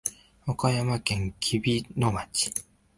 [0.47, 2.51] 和歌山県紀美野町